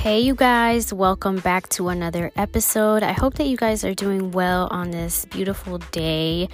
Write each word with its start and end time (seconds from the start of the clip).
Hey, 0.00 0.20
you 0.20 0.34
guys, 0.34 0.94
welcome 0.94 1.40
back 1.40 1.68
to 1.76 1.90
another 1.90 2.32
episode. 2.34 3.02
I 3.02 3.12
hope 3.12 3.34
that 3.34 3.48
you 3.48 3.58
guys 3.58 3.84
are 3.84 3.92
doing 3.92 4.30
well 4.30 4.66
on 4.70 4.92
this 4.92 5.26
beautiful 5.26 5.76
day. 5.92 6.48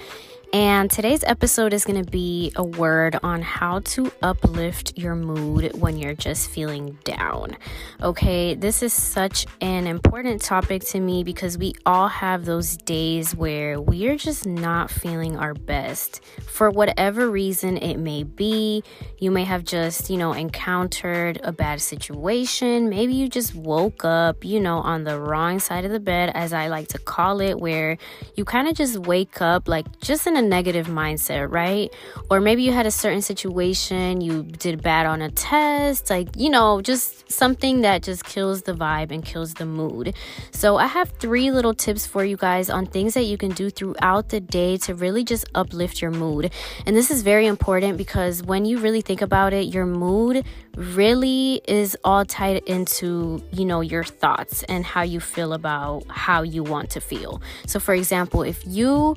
And 0.59 0.89
today's 0.89 1.23
episode 1.23 1.71
is 1.71 1.85
going 1.85 2.03
to 2.03 2.09
be 2.09 2.51
a 2.55 2.63
word 2.63 3.19
on 3.21 3.43
how 3.43 3.81
to 3.81 4.11
uplift 4.23 4.97
your 4.97 5.13
mood 5.13 5.79
when 5.79 5.99
you're 5.99 6.15
just 6.15 6.49
feeling 6.49 6.97
down. 7.03 7.55
Okay, 8.01 8.55
this 8.55 8.81
is 8.81 8.91
such 8.91 9.45
an 9.61 9.85
important 9.85 10.41
topic 10.41 10.83
to 10.85 10.99
me 10.99 11.23
because 11.23 11.59
we 11.59 11.75
all 11.85 12.07
have 12.07 12.45
those 12.45 12.75
days 12.75 13.35
where 13.35 13.79
we 13.79 14.07
are 14.07 14.15
just 14.15 14.47
not 14.47 14.89
feeling 14.89 15.37
our 15.37 15.53
best 15.53 16.21
for 16.47 16.71
whatever 16.71 17.29
reason 17.29 17.77
it 17.77 17.97
may 17.97 18.23
be. 18.23 18.83
You 19.19 19.29
may 19.29 19.43
have 19.43 19.63
just, 19.63 20.09
you 20.09 20.17
know, 20.17 20.33
encountered 20.33 21.39
a 21.43 21.51
bad 21.51 21.81
situation. 21.81 22.89
Maybe 22.89 23.13
you 23.13 23.29
just 23.29 23.53
woke 23.53 24.03
up, 24.03 24.43
you 24.43 24.59
know, 24.59 24.79
on 24.79 25.03
the 25.03 25.19
wrong 25.19 25.59
side 25.59 25.85
of 25.85 25.91
the 25.91 25.99
bed, 25.99 26.31
as 26.33 26.51
I 26.51 26.67
like 26.69 26.87
to 26.87 26.97
call 26.97 27.41
it, 27.41 27.59
where 27.59 27.99
you 28.35 28.43
kind 28.43 28.67
of 28.67 28.75
just 28.75 28.97
wake 28.97 29.39
up 29.39 29.67
like 29.67 29.99
just 29.99 30.25
in 30.25 30.35
a 30.35 30.46
negative 30.47 30.87
mindset, 30.87 31.51
right? 31.51 31.93
Or 32.29 32.39
maybe 32.39 32.63
you 32.63 32.71
had 32.71 32.85
a 32.85 32.91
certain 32.91 33.21
situation, 33.21 34.21
you 34.21 34.43
did 34.43 34.81
bad 34.81 35.05
on 35.05 35.21
a 35.21 35.29
test, 35.31 36.09
like, 36.09 36.29
you 36.35 36.49
know, 36.49 36.81
just 36.81 37.31
something 37.31 37.81
that 37.81 38.03
just 38.03 38.23
kills 38.23 38.63
the 38.63 38.73
vibe 38.73 39.11
and 39.11 39.23
kills 39.23 39.53
the 39.55 39.65
mood. 39.65 40.15
So, 40.51 40.77
I 40.77 40.87
have 40.87 41.09
three 41.19 41.51
little 41.51 41.73
tips 41.73 42.05
for 42.05 42.23
you 42.23 42.37
guys 42.37 42.69
on 42.69 42.85
things 42.85 43.13
that 43.13 43.23
you 43.23 43.37
can 43.37 43.51
do 43.51 43.69
throughout 43.69 44.29
the 44.29 44.39
day 44.39 44.77
to 44.77 44.95
really 44.95 45.23
just 45.23 45.45
uplift 45.55 46.01
your 46.01 46.11
mood. 46.11 46.51
And 46.85 46.95
this 46.95 47.11
is 47.11 47.21
very 47.21 47.45
important 47.45 47.97
because 47.97 48.43
when 48.43 48.65
you 48.65 48.79
really 48.79 49.01
think 49.01 49.21
about 49.21 49.53
it, 49.53 49.73
your 49.73 49.85
mood 49.85 50.45
really 50.75 51.61
is 51.67 51.97
all 52.03 52.23
tied 52.23 52.63
into, 52.63 53.43
you 53.51 53.65
know, 53.65 53.81
your 53.81 54.03
thoughts 54.03 54.63
and 54.63 54.85
how 54.85 55.01
you 55.01 55.19
feel 55.19 55.53
about 55.53 56.03
how 56.09 56.43
you 56.43 56.63
want 56.63 56.89
to 56.91 57.01
feel. 57.01 57.41
So, 57.65 57.79
for 57.79 57.93
example, 57.93 58.43
if 58.43 58.61
you 58.65 59.15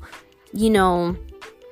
you 0.53 0.69
know, 0.69 1.15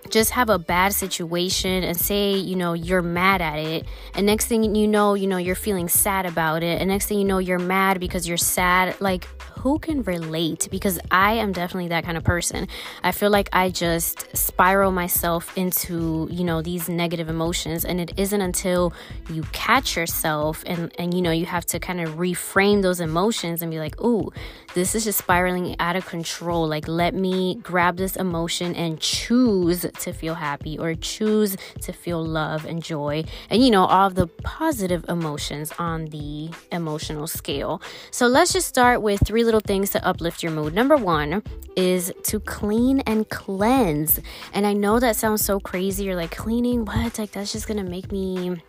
just 0.09 0.31
have 0.31 0.49
a 0.49 0.59
bad 0.59 0.93
situation 0.93 1.83
and 1.83 1.97
say, 1.97 2.35
you 2.35 2.55
know, 2.55 2.73
you're 2.73 3.02
mad 3.02 3.41
at 3.41 3.59
it. 3.59 3.85
And 4.13 4.25
next 4.25 4.47
thing 4.47 4.75
you 4.75 4.88
know, 4.88 5.13
you 5.13 5.27
know, 5.27 5.38
you're 5.38 5.55
feeling 5.55 5.88
sad 5.88 6.25
about 6.25 6.63
it. 6.63 6.81
And 6.81 6.89
next 6.89 7.07
thing 7.07 7.19
you 7.19 7.25
know, 7.25 7.38
you're 7.38 7.59
mad 7.59 7.99
because 7.99 8.27
you're 8.27 8.37
sad. 8.37 8.99
Like, 8.99 9.25
who 9.59 9.77
can 9.77 10.03
relate? 10.03 10.69
Because 10.71 10.99
I 11.11 11.33
am 11.33 11.52
definitely 11.52 11.89
that 11.89 12.05
kind 12.05 12.17
of 12.17 12.23
person. 12.23 12.67
I 13.03 13.11
feel 13.11 13.30
like 13.30 13.49
I 13.52 13.69
just 13.69 14.35
spiral 14.35 14.91
myself 14.91 15.55
into, 15.57 16.27
you 16.31 16.43
know, 16.43 16.61
these 16.61 16.87
negative 16.87 17.27
emotions. 17.27 17.83
And 17.83 17.99
it 17.99 18.13
isn't 18.17 18.41
until 18.41 18.93
you 19.30 19.43
catch 19.52 19.97
yourself 19.97 20.63
and, 20.65 20.93
and 20.97 21.13
you 21.13 21.21
know, 21.21 21.31
you 21.31 21.45
have 21.45 21.65
to 21.67 21.80
kind 21.80 21.99
of 21.99 22.15
reframe 22.15 22.81
those 22.81 22.99
emotions 23.02 23.61
and 23.61 23.69
be 23.69 23.80
like, 23.80 23.99
ooh, 24.02 24.31
this 24.75 24.95
is 24.95 25.03
just 25.03 25.19
spiraling 25.19 25.75
out 25.80 25.95
of 25.95 26.05
control. 26.05 26.67
Like, 26.67 26.87
let 26.87 27.13
me 27.13 27.55
grab 27.61 27.97
this 27.97 28.15
emotion 28.15 28.75
and 28.75 28.99
choose 28.99 29.85
to 30.00 30.14
feel 30.14 30.36
happy 30.36 30.78
or 30.78 30.95
choose 30.95 31.55
to 31.81 31.92
feel 31.92 32.23
love 32.23 32.66
and 32.66 32.83
joy 32.83 33.23
and, 33.50 33.64
you 33.64 33.72
know, 33.72 33.86
all 33.86 34.09
the 34.09 34.28
positive 34.28 35.05
emotions 35.08 35.73
on 35.80 36.05
the 36.05 36.50
emotional 36.72 37.28
scale. 37.28 37.81
So, 38.11 38.27
let's 38.27 38.53
just 38.53 38.67
start 38.67 39.02
with 39.02 39.22
three 39.25 39.44
little 39.44 39.59
things 39.59 39.89
to 39.92 40.05
uplift 40.05 40.44
your 40.44 40.52
mood. 40.52 40.73
Number 40.73 40.95
one 40.95 41.44
is 41.75 42.11
to 42.23 42.39
clean 42.39 43.02
and 43.02 43.30
cleanse. 43.30 44.20
And 44.53 44.66
I 44.66 44.73
know 44.73 45.00
that 45.00 45.16
sounds 45.16 45.44
so 45.44 45.59
crazy. 45.59 46.05
You're 46.05 46.16
like, 46.16 46.36
cleaning? 46.36 46.86
What? 46.86 47.20
Like, 47.20 47.31
that's 47.31 47.52
just 47.52 47.67
gonna 47.67 47.83
make 47.83 48.11
me 48.11 48.61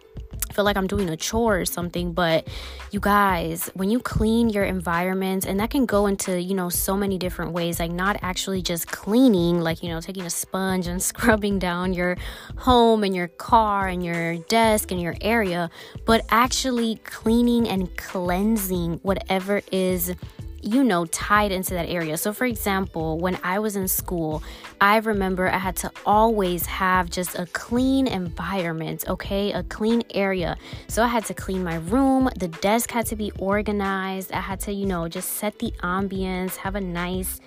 feel 0.53 0.65
like 0.65 0.77
I'm 0.77 0.87
doing 0.87 1.09
a 1.09 1.17
chore 1.17 1.59
or 1.61 1.65
something. 1.65 2.13
But 2.13 2.49
you 2.91 3.01
guys, 3.01 3.71
when 3.75 3.91
you 3.91 4.01
clean 4.01 4.49
your 4.49 4.65
environment, 4.65 5.47
and 5.47 5.61
that 5.61 5.71
can 5.71 5.87
go 5.87 6.07
into, 6.07 6.41
you 6.41 6.55
know, 6.55 6.69
so 6.69 6.97
many 6.97 7.19
different 7.19 7.53
ways, 7.53 7.81
like 7.81 7.91
not 7.91 8.17
actually 8.23 8.63
just 8.63 8.89
cleaning, 8.89 9.61
like, 9.61 9.83
you 9.83 9.89
know, 9.89 10.01
taking 10.01 10.25
a 10.25 10.31
sponge 10.31 10.87
and 10.87 11.03
scrubbing 11.11 11.59
down 11.59 11.93
your 11.93 12.17
home 12.57 13.05
and 13.05 13.15
your 13.15 13.29
car 13.29 13.89
and 13.89 14.05
your 14.05 14.37
desk 14.49 14.91
and 14.91 15.01
your 15.01 15.15
area, 15.21 15.71
but 16.05 16.25
actually 16.31 16.97
cleaning 17.05 17.69
and 17.69 17.97
cleansing 17.97 19.01
whatever 19.03 19.63
is 19.73 20.15
you 20.63 20.85
know, 20.85 21.07
tied 21.07 21.53
into 21.53 21.75
that 21.75 21.89
area. 21.89 22.17
So, 22.17 22.33
for 22.33 22.45
example, 22.45 23.19
when 23.19 23.39
I 23.43 23.59
was 23.59 23.77
in 23.77 23.89
school, 23.89 24.43
I 24.81 24.99
remember 24.99 25.49
I 25.49 25.59
had 25.59 25.77
to 25.77 25.93
always 26.05 26.67
have 26.67 27.11
just 27.11 27.39
a 27.39 27.47
clean 27.47 28.07
environment, 28.07 29.05
okay? 29.09 29.53
A 29.53 29.63
clean 29.63 30.03
area. 30.15 30.57
So, 30.89 31.03
I 31.03 31.07
had 31.07 31.25
to 31.27 31.35
clean 31.35 31.65
my 31.65 31.77
room, 31.77 32.31
the 32.37 32.49
desk 32.49 32.91
had 32.91 33.07
to 33.07 33.17
be 33.17 33.33
organized. 33.39 34.33
I 34.33 34.41
had 34.41 34.61
to, 34.61 34.73
you 34.73 34.87
know, 34.87 35.09
just 35.09 35.35
set 35.35 35.59
the 35.59 35.73
ambience, 35.83 36.57
have 36.57 36.75
a 36.75 36.81
nice 36.81 37.41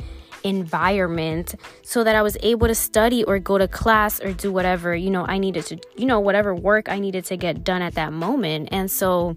environment 0.43 1.55
so 1.83 2.03
that 2.03 2.15
I 2.15 2.21
was 2.21 2.37
able 2.41 2.67
to 2.67 2.75
study 2.75 3.23
or 3.23 3.39
go 3.39 3.57
to 3.57 3.67
class 3.67 4.21
or 4.21 4.33
do 4.33 4.51
whatever, 4.51 4.95
you 4.95 5.09
know, 5.09 5.25
I 5.25 5.37
needed 5.37 5.65
to, 5.67 5.79
you 5.95 6.05
know, 6.05 6.19
whatever 6.19 6.53
work 6.53 6.89
I 6.89 6.99
needed 6.99 7.25
to 7.25 7.37
get 7.37 7.63
done 7.63 7.81
at 7.81 7.95
that 7.95 8.13
moment. 8.13 8.69
And 8.71 8.91
so, 8.91 9.35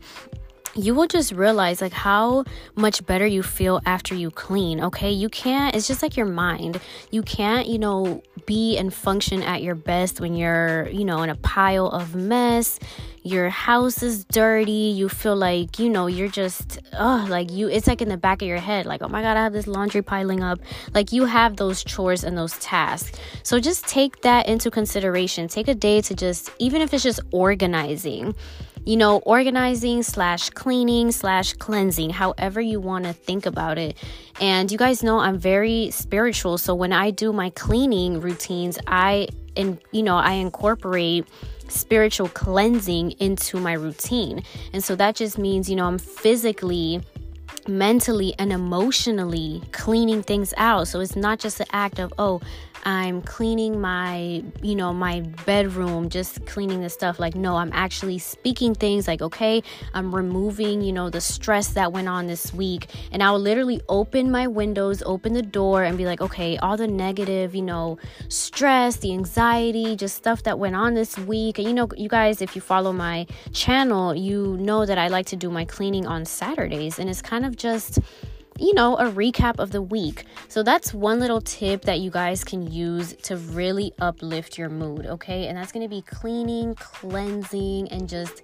you 0.77 0.95
will 0.95 1.07
just 1.07 1.33
realize 1.33 1.81
like 1.81 1.93
how 1.93 2.45
much 2.75 3.05
better 3.07 3.27
you 3.27 3.43
feel 3.43 3.81
after 3.87 4.15
you 4.15 4.31
clean 4.31 4.81
okay? 4.81 5.11
You 5.11 5.29
can't 5.29 5.75
it's 5.75 5.87
just 5.87 6.03
like 6.03 6.17
your 6.17 6.27
mind. 6.27 6.81
You 7.11 7.23
can't 7.23 7.67
you 7.67 7.79
know 7.79 8.23
be 8.47 8.77
and 8.77 8.93
function 8.93 9.43
at 9.43 9.63
your 9.63 9.75
best 9.75 10.21
when 10.21 10.35
you're 10.35 10.89
you 10.89 11.05
know 11.05 11.23
in 11.23 11.31
a 11.31 11.37
pile 11.37 11.89
of 11.89 12.15
mess. 12.15 12.79
Your 13.23 13.49
house 13.49 14.05
is 14.05 14.25
dirty. 14.27 14.95
You 14.95 15.09
feel 15.09 15.35
like 15.35 15.79
you 15.79 15.89
know 15.89 16.07
you're 16.07 16.29
just 16.29 16.79
oh 16.93 17.27
like 17.29 17.51
you 17.51 17.69
it's 17.69 17.87
like 17.87 18.03
in 18.03 18.09
the 18.09 18.17
back 18.17 18.43
of 18.43 18.49
your 18.49 18.59
head 18.59 18.87
like 18.87 19.03
oh 19.03 19.09
my 19.09 19.21
god 19.21 19.37
i 19.37 19.43
have 19.43 19.53
this 19.53 19.67
laundry 19.67 20.03
piling 20.03 20.43
up. 20.43 20.61
Like 20.95 21.13
you 21.13 21.25
have 21.25 21.57
those 21.57 21.83
chores 21.83 22.23
and 22.23 22.37
those 22.37 22.57
tasks. 22.59 23.19
So 23.43 23.59
just 23.59 23.87
take 23.89 24.21
that 24.23 24.47
into 24.49 24.71
consideration. 24.71 25.49
Take 25.49 25.69
a 25.69 25.75
day 25.75 26.01
to 26.03 26.15
just 26.15 26.51
even 26.59 26.83
if 26.83 26.93
it's 26.93 27.03
just 27.03 27.21
organizing 27.33 28.35
you 28.87 28.97
know, 28.97 29.19
organizing 29.19 30.03
slash 30.05 30.49
cleaning 30.51 31.11
slash 31.11 31.53
cleansing, 31.55 32.11
however 32.11 32.61
you 32.61 32.81
want 32.81 33.05
to 33.05 33.13
think 33.13 33.45
about 33.45 33.79
it. 33.79 33.97
And 34.41 34.71
you 34.71 34.79
guys 34.79 35.03
know 35.03 35.19
I'm 35.19 35.39
very 35.39 35.91
spiritual. 35.91 36.57
So 36.57 36.75
when 36.75 36.93
I 36.93 37.11
do 37.11 37.33
my 37.33 37.51
cleaning 37.51 38.21
routines, 38.21 38.79
I, 38.87 39.29
and 39.57 39.79
you 39.91 40.05
know, 40.05 40.17
I 40.17 40.35
incorporate 40.35 41.27
spiritual 41.69 42.29
cleansing 42.29 43.11
into 43.19 43.59
my 43.59 43.73
routine. 43.73 44.45
And 44.73 44.85
so 44.85 44.95
that 44.95 45.17
just 45.17 45.37
means, 45.37 45.69
you 45.69 45.75
know, 45.75 45.87
I'm 45.87 45.99
physically 45.99 47.03
mentally 47.67 48.35
and 48.39 48.53
emotionally 48.53 49.63
cleaning 49.73 50.23
things 50.23 50.55
out. 50.57 50.87
So 50.87 51.01
it's 51.01 51.17
not 51.17 51.41
just 51.41 51.59
the 51.59 51.67
act 51.75 51.99
of, 51.99 52.15
oh, 52.19 52.41
I'm 52.87 53.21
cleaning 53.21 53.81
my, 53.81 54.45
you 54.63 54.77
know, 54.77 54.95
my 54.95 55.23
bedroom, 55.45 56.09
just 56.09 56.47
cleaning 56.47 56.83
the 56.83 56.89
stuff. 56.89 57.19
Like, 57.19 57.35
no, 57.35 57.57
I'm 57.57 57.73
actually 57.73 58.21
speaking 58.21 58.77
things 58.77 59.09
like, 59.09 59.21
okay, 59.21 59.65
I'm 59.93 60.15
removing, 60.15 60.83
you 60.83 60.93
know, 60.93 61.11
the 61.11 61.21
stress 61.21 61.71
that 61.71 61.93
went 61.93 62.07
on 62.07 62.29
this 62.29 62.55
week. 62.55 62.87
And 63.11 63.25
I'll 63.25 63.41
literally 63.41 63.81
open 63.89 64.31
my 64.31 64.47
windows, 64.47 65.03
open 65.05 65.33
the 65.33 65.43
door, 65.43 65.83
and 65.83 65.99
be 65.99 66.07
like, 66.07 66.21
okay, 66.21 66.59
all 66.59 66.77
the 66.77 66.87
negative, 66.87 67.57
you 67.57 67.63
know, 67.63 67.99
stress, 68.29 68.99
the 68.99 69.13
anxiety, 69.13 69.97
just 69.97 70.15
stuff 70.15 70.45
that 70.45 70.61
went 70.61 70.77
on 70.77 70.95
this 70.95 71.19
week. 71.19 71.59
And, 71.59 71.67
you 71.67 71.75
know, 71.75 71.89
you 71.97 72.09
guys, 72.09 72.41
if 72.41 72.55
you 72.55 72.63
follow 72.63 72.93
my 72.93 73.27
channel, 73.53 74.15
you 74.15 74.57
know 74.59 74.87
that 74.87 74.97
I 74.97 75.09
like 75.09 75.27
to 75.27 75.37
do 75.37 75.51
my 75.51 75.65
cleaning 75.65 76.07
on 76.07 76.25
Saturdays. 76.25 77.01
And 77.01 77.11
it's 77.11 77.21
kind 77.21 77.45
of 77.45 77.57
just, 77.57 77.99
you 78.59 78.75
know, 78.75 78.97
a 78.97 79.11
recap 79.11 79.59
of 79.59 79.71
the 79.71 79.83
week. 79.83 80.25
So 80.49 80.63
that's 80.63 80.95
one 80.95 81.21
little 81.21 81.41
tip 81.41 81.83
that 81.83 82.01
you 82.01 82.11
guys 82.11 82.45
can 82.45 82.71
use 82.71 83.15
to 83.25 83.37
really 83.37 83.93
uplift 84.01 84.59
your 84.59 84.69
mood, 84.69 85.07
okay? 85.07 85.49
And 85.49 85.57
that's 85.57 85.73
gonna 85.73 85.89
be 85.89 86.03
cleaning, 86.03 86.75
cleansing, 86.75 87.89
and 87.89 88.09
just 88.09 88.43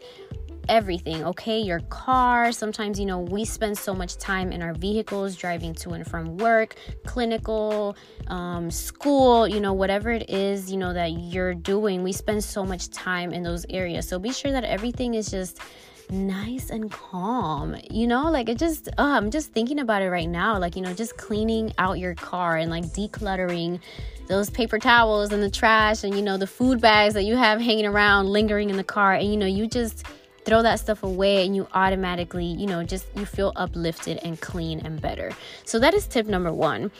everything, 0.69 1.25
okay? 1.25 1.59
Your 1.59 1.81
car. 1.81 2.53
Sometimes, 2.53 2.99
you 2.99 3.07
know, 3.07 3.19
we 3.19 3.45
spend 3.45 3.77
so 3.77 3.95
much 3.95 4.17
time 4.17 4.53
in 4.53 4.63
our 4.63 4.75
vehicles 4.75 5.37
driving 5.37 5.75
to 5.75 5.91
and 5.91 6.07
from 6.07 6.37
work, 6.39 6.77
clinical, 7.07 7.97
um, 8.29 8.71
school, 8.71 9.49
you 9.49 9.61
know, 9.61 9.73
whatever 9.73 10.11
it 10.11 10.31
is, 10.31 10.71
you 10.71 10.79
know, 10.79 10.93
that 10.93 11.13
you're 11.13 11.55
doing. 11.55 12.03
We 12.03 12.13
spend 12.13 12.45
so 12.45 12.65
much 12.65 12.91
time 12.91 13.33
in 13.33 13.43
those 13.43 13.67
areas. 13.71 14.09
So 14.09 14.19
be 14.19 14.33
sure 14.33 14.53
that 14.53 14.65
everything 14.65 15.15
is 15.15 15.31
just 15.31 15.61
nice 16.13 16.71
and 16.71 16.91
calm. 16.91 17.77
You 17.91 18.07
know, 18.07 18.31
like 18.31 18.49
it 18.49 18.59
just, 18.59 18.89
oh, 18.99 19.17
I'm 19.17 19.31
just 19.31 19.53
thinking 19.53 19.81
about 19.81 20.03
it 20.03 20.11
right 20.11 20.29
now. 20.29 20.59
Like, 20.59 20.77
you 20.77 20.83
know, 20.83 20.95
just 20.95 21.17
cleaning 21.17 21.73
out 21.79 21.99
your 21.99 22.15
car 22.15 22.57
and 22.57 22.71
like 22.71 22.85
decluttering 22.85 23.81
those 24.29 24.51
paper 24.51 24.79
towels 24.79 25.33
and 25.33 25.43
the 25.43 25.51
trash 25.51 26.05
and, 26.05 26.15
you 26.15 26.23
know, 26.23 26.37
the 26.37 26.47
food 26.47 26.81
bags 26.81 27.15
that 27.15 27.25
you 27.25 27.37
have 27.37 27.61
hanging 27.61 27.87
around, 27.87 28.29
lingering 28.29 28.71
in 28.71 28.77
the 28.77 28.85
car. 28.85 29.15
And, 29.15 29.29
you 29.29 29.37
know, 29.37 29.47
you 29.47 29.67
just 29.67 30.05
throw 30.45 30.63
that 30.63 30.81
stuff 30.81 31.03
away 31.03 31.45
and 31.47 31.57
you 31.57 31.67
automatically, 31.73 32.47
you 32.47 32.67
know, 32.67 32.83
just 32.85 33.07
you 33.17 33.25
feel 33.25 33.53
uplifted 33.57 34.19
and 34.25 34.41
clean 34.41 34.81
and 34.81 35.01
better. 35.01 35.33
So 35.65 35.79
that 35.79 35.95
is 35.95 36.07
tip 36.07 36.27
number 36.27 36.53
one. 36.53 36.91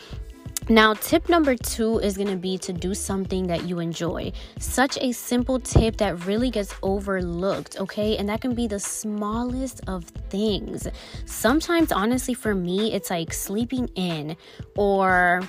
Now, 0.69 0.93
tip 0.93 1.27
number 1.27 1.55
two 1.55 1.99
is 1.99 2.15
going 2.15 2.29
to 2.29 2.37
be 2.37 2.57
to 2.59 2.71
do 2.71 2.93
something 2.93 3.47
that 3.47 3.67
you 3.67 3.79
enjoy. 3.79 4.31
Such 4.59 4.97
a 5.01 5.11
simple 5.11 5.59
tip 5.59 5.97
that 5.97 6.25
really 6.25 6.49
gets 6.49 6.73
overlooked, 6.81 7.79
okay? 7.81 8.15
And 8.15 8.29
that 8.29 8.39
can 8.39 8.55
be 8.55 8.67
the 8.67 8.79
smallest 8.79 9.81
of 9.87 10.05
things. 10.29 10.87
Sometimes, 11.25 11.91
honestly, 11.91 12.33
for 12.33 12.55
me, 12.55 12.93
it's 12.93 13.09
like 13.09 13.33
sleeping 13.33 13.89
in 13.95 14.37
or 14.77 15.41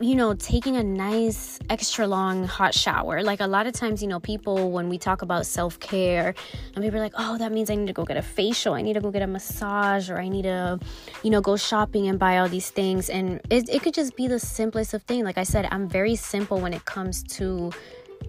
you 0.00 0.16
know, 0.16 0.34
taking 0.34 0.76
a 0.76 0.82
nice 0.82 1.58
extra 1.70 2.06
long 2.06 2.44
hot 2.44 2.74
shower. 2.74 3.22
Like 3.22 3.40
a 3.40 3.46
lot 3.46 3.66
of 3.66 3.72
times, 3.72 4.02
you 4.02 4.08
know, 4.08 4.18
people, 4.18 4.70
when 4.72 4.88
we 4.88 4.98
talk 4.98 5.22
about 5.22 5.46
self 5.46 5.78
care, 5.78 6.34
and 6.74 6.84
people 6.84 6.98
are 6.98 7.02
like, 7.02 7.14
oh, 7.16 7.38
that 7.38 7.52
means 7.52 7.70
I 7.70 7.76
need 7.76 7.86
to 7.86 7.92
go 7.92 8.04
get 8.04 8.16
a 8.16 8.22
facial, 8.22 8.74
I 8.74 8.82
need 8.82 8.94
to 8.94 9.00
go 9.00 9.10
get 9.10 9.22
a 9.22 9.26
massage, 9.26 10.10
or 10.10 10.18
I 10.18 10.28
need 10.28 10.42
to, 10.42 10.80
you 11.22 11.30
know, 11.30 11.40
go 11.40 11.56
shopping 11.56 12.08
and 12.08 12.18
buy 12.18 12.38
all 12.38 12.48
these 12.48 12.70
things. 12.70 13.08
And 13.10 13.40
it, 13.50 13.68
it 13.68 13.82
could 13.82 13.94
just 13.94 14.16
be 14.16 14.26
the 14.26 14.40
simplest 14.40 14.94
of 14.94 15.02
things. 15.04 15.24
Like 15.24 15.38
I 15.38 15.44
said, 15.44 15.68
I'm 15.70 15.88
very 15.88 16.16
simple 16.16 16.60
when 16.60 16.72
it 16.72 16.84
comes 16.84 17.22
to 17.34 17.70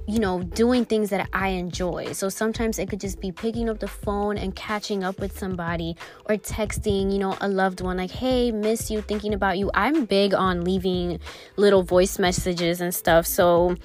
you 0.08 0.20
know, 0.20 0.44
doing 0.44 0.86
things 0.86 1.10
that 1.10 1.30
I 1.34 1.50
enjoy. 1.50 2.14
So 2.14 2.30
sometimes 2.30 2.80
it 2.80 2.90
could 2.90 3.00
just 3.00 3.20
be 3.20 3.32
picking 3.32 3.70
up 3.70 3.80
the 3.80 3.88
phone 3.88 4.38
and 4.38 4.56
catching 4.56 5.04
up 5.04 5.20
with 5.20 5.38
somebody 5.38 5.96
or 6.26 6.36
texting, 6.36 7.12
you 7.12 7.20
know, 7.20 7.38
a 7.42 7.48
loved 7.48 7.82
one 7.82 7.98
like, 7.98 8.12
hey, 8.12 8.52
miss 8.52 8.92
you, 8.92 9.02
thinking 9.02 9.34
about 9.34 9.58
you. 9.58 9.72
I'm 9.74 10.06
big 10.06 10.34
on 10.34 10.64
leaving 10.64 11.20
little 11.56 11.84
voice 11.84 12.20
messages 12.20 12.82
and 12.82 12.94
stuff. 12.94 13.26
So 13.26 13.76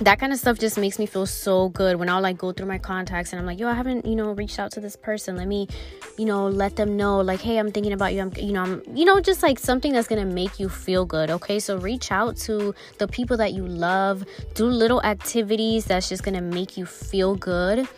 that 0.00 0.20
kind 0.20 0.32
of 0.32 0.38
stuff 0.38 0.58
just 0.58 0.78
makes 0.78 0.98
me 0.98 1.06
feel 1.06 1.26
so 1.26 1.70
good 1.70 1.96
when 1.96 2.08
I'll 2.08 2.20
like 2.20 2.38
go 2.38 2.52
through 2.52 2.66
my 2.66 2.78
contacts 2.78 3.32
and 3.32 3.40
I'm 3.40 3.46
like, 3.46 3.58
yo, 3.58 3.68
I 3.68 3.74
haven't, 3.74 4.06
you 4.06 4.14
know, 4.14 4.32
reached 4.32 4.58
out 4.58 4.70
to 4.72 4.80
this 4.80 4.94
person. 4.94 5.36
Let 5.36 5.48
me, 5.48 5.66
you 6.16 6.24
know, 6.24 6.46
let 6.46 6.76
them 6.76 6.96
know, 6.96 7.20
like, 7.20 7.40
hey, 7.40 7.58
I'm 7.58 7.72
thinking 7.72 7.92
about 7.92 8.14
you. 8.14 8.20
I'm, 8.20 8.32
you 8.36 8.52
know, 8.52 8.62
I'm, 8.62 8.82
you 8.94 9.04
know, 9.04 9.20
just 9.20 9.42
like 9.42 9.58
something 9.58 9.92
that's 9.92 10.06
gonna 10.06 10.24
make 10.24 10.60
you 10.60 10.68
feel 10.68 11.04
good. 11.04 11.30
Okay, 11.30 11.58
so 11.58 11.78
reach 11.78 12.12
out 12.12 12.36
to 12.38 12.74
the 12.98 13.08
people 13.08 13.36
that 13.38 13.52
you 13.54 13.66
love. 13.66 14.24
Do 14.54 14.66
little 14.66 15.02
activities 15.02 15.86
that's 15.86 16.08
just 16.08 16.22
gonna 16.22 16.42
make 16.42 16.76
you 16.76 16.86
feel 16.86 17.34
good 17.34 17.88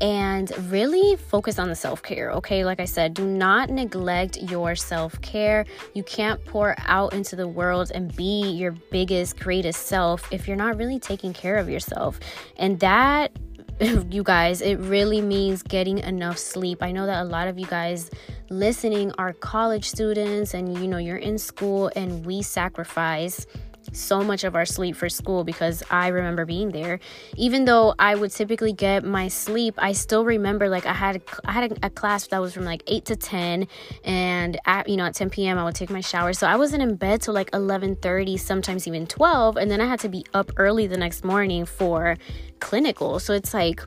and 0.00 0.52
really 0.70 1.16
focus 1.16 1.58
on 1.58 1.68
the 1.68 1.74
self 1.74 2.02
care. 2.02 2.30
Okay, 2.32 2.64
like 2.64 2.80
I 2.80 2.84
said, 2.84 3.14
do 3.14 3.26
not 3.26 3.70
neglect 3.70 4.36
your 4.42 4.74
self 4.74 5.20
care. 5.22 5.64
You 5.94 6.02
can't 6.02 6.44
pour 6.44 6.74
out 6.86 7.12
into 7.14 7.36
the 7.36 7.48
world 7.48 7.90
and 7.94 8.14
be 8.14 8.50
your 8.50 8.72
biggest, 8.90 9.38
greatest 9.38 9.86
self 9.86 10.30
if 10.32 10.46
you're 10.46 10.56
not 10.56 10.76
really 10.76 10.98
taking 10.98 11.32
care 11.32 11.56
of 11.56 11.68
yourself. 11.68 12.20
And 12.56 12.78
that 12.80 13.32
you 14.10 14.22
guys, 14.22 14.62
it 14.62 14.76
really 14.76 15.20
means 15.20 15.62
getting 15.62 15.98
enough 15.98 16.38
sleep. 16.38 16.82
I 16.82 16.92
know 16.92 17.06
that 17.06 17.22
a 17.22 17.28
lot 17.28 17.48
of 17.48 17.58
you 17.58 17.66
guys 17.66 18.10
listening 18.48 19.12
are 19.18 19.32
college 19.32 19.88
students 19.88 20.54
and 20.54 20.78
you 20.78 20.88
know 20.88 20.98
you're 20.98 21.16
in 21.16 21.36
school 21.36 21.90
and 21.96 22.24
we 22.24 22.42
sacrifice 22.42 23.46
so 23.92 24.22
much 24.22 24.44
of 24.44 24.54
our 24.54 24.64
sleep 24.64 24.96
for 24.96 25.08
school 25.08 25.44
because 25.44 25.82
I 25.90 26.08
remember 26.08 26.44
being 26.44 26.70
there. 26.70 27.00
Even 27.36 27.64
though 27.64 27.94
I 27.98 28.14
would 28.14 28.30
typically 28.30 28.72
get 28.72 29.04
my 29.04 29.28
sleep, 29.28 29.74
I 29.78 29.92
still 29.92 30.24
remember 30.24 30.68
like 30.68 30.86
I 30.86 30.92
had 30.92 31.22
I 31.44 31.52
had 31.52 31.78
a, 31.82 31.90
class 31.96 32.26
that 32.26 32.38
was 32.38 32.52
from 32.52 32.64
like 32.64 32.82
8 32.86 33.06
to 33.06 33.16
10 33.16 33.68
and 34.04 34.58
at 34.66 34.88
you 34.88 34.96
know 34.96 35.04
at 35.04 35.14
10 35.14 35.30
p.m. 35.30 35.58
I 35.58 35.64
would 35.64 35.74
take 35.74 35.90
my 35.90 36.00
shower. 36.00 36.32
So 36.32 36.46
I 36.46 36.56
wasn't 36.56 36.82
in 36.82 36.96
bed 36.96 37.22
till 37.22 37.34
like 37.34 37.50
11:30, 37.52 38.38
sometimes 38.38 38.86
even 38.86 39.06
12, 39.06 39.56
and 39.56 39.70
then 39.70 39.80
I 39.80 39.86
had 39.86 40.00
to 40.00 40.08
be 40.08 40.24
up 40.34 40.52
early 40.56 40.86
the 40.86 40.96
next 40.96 41.24
morning 41.24 41.64
for 41.64 42.16
clinical. 42.60 43.18
So 43.18 43.32
it's 43.32 43.54
like 43.54 43.80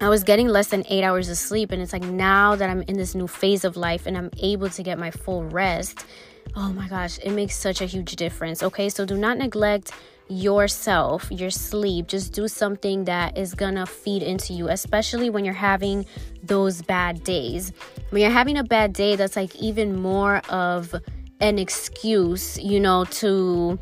I 0.00 0.08
was 0.08 0.24
getting 0.24 0.48
less 0.48 0.68
than 0.68 0.84
eight 0.88 1.04
hours 1.04 1.28
of 1.28 1.36
sleep, 1.36 1.72
and 1.72 1.82
it's 1.82 1.92
like 1.92 2.02
now 2.02 2.56
that 2.56 2.68
I'm 2.68 2.82
in 2.82 2.96
this 2.96 3.14
new 3.14 3.26
phase 3.26 3.64
of 3.64 3.76
life 3.76 4.06
and 4.06 4.16
I'm 4.16 4.30
able 4.38 4.68
to 4.70 4.82
get 4.82 4.98
my 4.98 5.10
full 5.10 5.44
rest, 5.44 6.04
oh 6.54 6.72
my 6.72 6.88
gosh, 6.88 7.18
it 7.18 7.30
makes 7.30 7.56
such 7.56 7.80
a 7.80 7.86
huge 7.86 8.16
difference. 8.16 8.62
Okay, 8.62 8.88
so 8.88 9.04
do 9.04 9.16
not 9.16 9.38
neglect 9.38 9.92
yourself, 10.28 11.30
your 11.30 11.50
sleep. 11.50 12.06
Just 12.06 12.32
do 12.32 12.48
something 12.48 13.04
that 13.04 13.36
is 13.36 13.54
gonna 13.54 13.86
feed 13.86 14.22
into 14.22 14.52
you, 14.52 14.68
especially 14.68 15.30
when 15.30 15.44
you're 15.44 15.54
having 15.54 16.06
those 16.42 16.82
bad 16.82 17.22
days. 17.24 17.72
When 18.10 18.22
you're 18.22 18.30
having 18.30 18.58
a 18.58 18.64
bad 18.64 18.92
day, 18.92 19.16
that's 19.16 19.36
like 19.36 19.54
even 19.56 20.00
more 20.00 20.38
of 20.48 20.94
an 21.40 21.58
excuse, 21.58 22.58
you 22.58 22.80
know, 22.80 23.04
to 23.04 23.78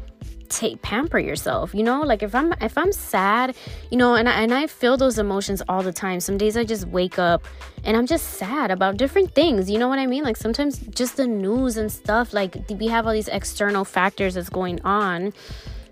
take 0.50 0.82
pamper 0.82 1.18
yourself 1.18 1.74
you 1.74 1.82
know? 1.82 2.00
Like 2.02 2.22
if 2.22 2.34
i'm 2.34 2.52
if 2.60 2.76
i'm 2.76 2.92
sad 2.92 3.56
you 3.90 3.96
know 3.96 4.14
and 4.14 4.28
I, 4.28 4.42
and 4.42 4.52
I 4.52 4.66
feel 4.66 4.96
those 4.96 5.18
emotions 5.18 5.62
all 5.68 5.82
the 5.82 5.92
time. 5.92 6.20
Some 6.20 6.38
days 6.38 6.56
i 6.56 6.64
just 6.64 6.86
wake 6.88 7.18
up 7.18 7.46
and 7.84 7.96
i'm 7.96 8.06
just 8.06 8.34
sad 8.34 8.70
about 8.70 8.96
different 8.96 9.34
things 9.34 9.70
you 9.70 9.78
know 9.78 9.88
what 9.88 9.98
i 9.98 10.06
mean? 10.06 10.24
Like 10.24 10.36
sometimes 10.36 10.78
just 10.78 11.16
the 11.16 11.26
news 11.26 11.76
and 11.76 11.90
stuff 11.90 12.32
like 12.32 12.56
we 12.70 12.88
have 12.88 13.06
all 13.06 13.12
these 13.12 13.28
external 13.28 13.84
factors 13.84 14.34
that's 14.34 14.50
going 14.50 14.80
on. 14.82 15.32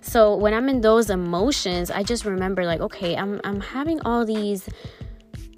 So 0.01 0.37
when 0.37 0.55
i'm 0.55 0.69
in 0.69 0.81
those 0.81 1.11
emotions 1.11 1.91
i 1.91 2.03
just 2.03 2.25
remember 2.25 2.65
like 2.65 2.81
okay 2.81 3.17
i'm 3.17 3.41
i'm 3.45 3.61
having 3.61 4.01
all 4.03 4.25
these 4.25 4.69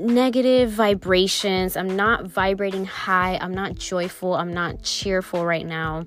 negative 0.00 0.70
vibrations. 0.70 1.76
I'm 1.76 1.94
not 1.94 2.24
vibrating 2.24 2.86
high. 2.86 3.38
I'm 3.38 3.52
not 3.52 3.74
joyful. 3.74 4.34
I'm 4.34 4.52
not 4.52 4.82
cheerful 4.82 5.44
right 5.44 5.66
now 5.66 6.06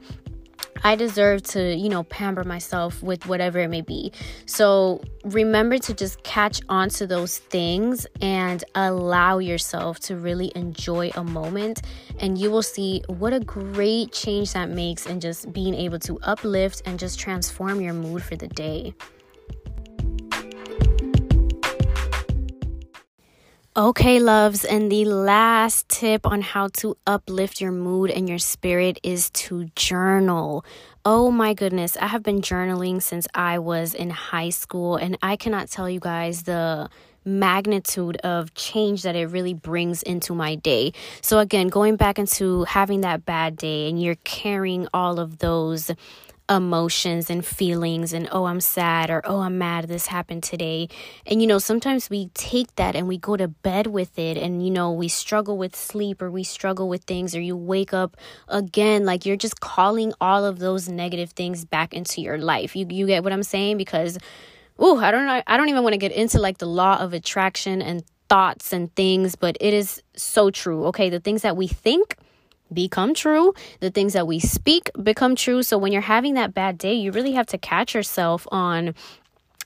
I 0.84 0.96
deserve 0.96 1.44
to, 1.44 1.76
you 1.76 1.90
know, 1.90 2.04
pamper 2.04 2.44
myself 2.44 3.02
with 3.02 3.26
whatever 3.26 3.60
it 3.60 3.70
may 3.70 3.82
be. 3.82 4.12
So 4.46 5.02
remember 5.24 5.78
to 5.78 5.94
just 5.94 6.24
catch 6.24 6.62
on 6.68 6.90
to 6.90 7.08
those 7.08 7.40
things 7.40 8.06
and 8.22 8.64
allow 8.76 9.40
yourself 9.40 10.00
to 10.02 10.18
really 10.18 10.52
enjoy 10.56 11.12
a 11.16 11.24
moment. 11.24 11.82
And 12.20 12.38
you 12.38 12.52
will 12.52 12.62
see 12.62 13.02
what 13.08 13.34
a 13.34 13.40
great 13.40 14.12
change 14.12 14.54
that 14.54 14.70
makes 14.70 15.06
in 15.06 15.20
just 15.20 15.54
being 15.54 15.74
able 15.74 16.00
to 16.00 16.20
uplift 16.20 16.82
and 16.86 17.00
just 17.00 17.20
transform 17.20 17.80
your 17.80 17.94
mood 17.94 18.24
for 18.24 18.36
the 18.36 18.48
day. 18.48 18.94
Okay, 23.76 24.20
loves, 24.20 24.66
and 24.66 24.92
the 24.92 25.04
last 25.06 25.90
tip 25.90 26.28
on 26.28 26.44
how 26.44 26.68
to 26.74 26.96
uplift 27.08 27.60
your 27.60 27.72
mood 27.72 28.12
and 28.12 28.30
your 28.30 28.38
spirit 28.38 29.00
is 29.02 29.32
to 29.32 29.66
journal. 29.76 30.64
Oh 31.04 31.32
my 31.32 31.56
goodness, 31.56 31.98
I 31.98 32.06
have 32.06 32.22
been 32.22 32.42
journaling 32.42 33.02
since 33.02 33.28
I 33.34 33.58
was 33.58 33.96
in 33.96 34.12
high 34.12 34.52
school, 34.52 34.98
and 34.98 35.18
I 35.24 35.38
cannot 35.38 35.72
tell 35.72 35.90
you 35.90 36.00
guys 36.00 36.44
the 36.44 36.88
magnitude 37.26 38.18
of 38.18 38.54
change 38.54 39.02
that 39.02 39.16
it 39.16 39.26
really 39.26 39.56
brings 39.56 40.04
into 40.04 40.36
my 40.36 40.54
day. 40.54 40.94
So, 41.24 41.40
again, 41.40 41.70
going 41.70 41.96
back 41.96 42.20
into 42.20 42.66
having 42.66 43.02
that 43.02 43.26
bad 43.26 43.56
day 43.56 43.90
and 43.90 44.00
you're 44.00 44.22
carrying 44.24 44.88
all 44.94 45.20
of 45.20 45.40
those 45.40 45.90
emotions 46.56 47.30
and 47.30 47.46
feelings 47.46 48.14
and 48.14 48.28
oh 48.32 48.46
I'm 48.46 48.62
sad 48.62 49.10
or 49.10 49.22
oh 49.26 49.40
I'm 49.40 49.58
mad 49.58 49.88
this 49.88 50.08
happened 50.08 50.44
today. 50.44 50.90
And 51.26 51.42
you 51.42 51.48
know, 51.48 51.60
sometimes 51.60 52.10
we 52.10 52.28
take 52.34 52.76
that 52.76 52.96
and 52.96 53.08
we 53.08 53.18
go 53.18 53.36
to 53.36 53.48
bed 53.48 53.88
with 53.88 54.18
it 54.18 54.38
and 54.38 54.64
you 54.66 54.72
know, 54.72 54.92
we 54.92 55.08
struggle 55.08 55.58
with 55.58 55.76
sleep 55.76 56.22
or 56.22 56.30
we 56.32 56.44
struggle 56.44 56.88
with 56.88 57.04
things 57.04 57.36
or 57.36 57.42
you 57.42 57.58
wake 57.58 57.94
up 57.94 58.18
again 58.48 59.06
like 59.06 59.26
you're 59.26 59.36
just 59.36 59.60
calling 59.60 60.14
all 60.22 60.46
of 60.46 60.60
those 60.60 60.88
negative 60.88 61.32
things 61.32 61.66
back 61.66 61.94
into 61.94 62.22
your 62.22 62.38
life. 62.38 62.76
You 62.76 62.86
you 62.90 63.08
get 63.08 63.24
what 63.24 63.34
I'm 63.34 63.44
saying 63.44 63.78
because 63.78 64.18
oh, 64.80 65.00
I 65.00 65.12
don't 65.12 65.26
know 65.26 65.42
I 65.46 65.58
don't 65.58 65.70
even 65.70 65.84
want 65.84 65.94
to 65.94 66.00
get 66.00 66.12
into 66.12 66.40
like 66.40 66.60
the 66.60 66.68
law 66.68 66.98
of 66.98 67.14
attraction 67.14 67.82
and 67.82 68.04
thoughts 68.30 68.74
and 68.74 68.94
things, 68.96 69.36
but 69.36 69.58
it 69.60 69.74
is 69.74 70.02
so 70.16 70.50
true. 70.50 70.86
Okay, 70.86 71.10
the 71.10 71.20
things 71.20 71.42
that 71.42 71.58
we 71.58 71.68
think 71.68 72.18
become 72.74 73.14
true. 73.14 73.54
The 73.80 73.90
things 73.90 74.14
that 74.14 74.28
we 74.28 74.40
speak 74.40 74.90
become 75.02 75.36
true. 75.36 75.64
So 75.64 75.78
when 75.78 75.92
you're 75.92 76.02
having 76.02 76.34
that 76.36 76.54
bad 76.54 76.78
day, 76.78 76.94
you 76.94 77.12
really 77.12 77.34
have 77.34 77.48
to 77.48 77.58
catch 77.58 77.94
yourself 77.94 78.48
on 78.52 78.96